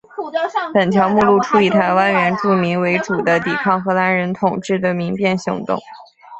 [0.73, 5.79] 本条目列出以台湾原住民为主的抵抗荷兰人统治的民变行动。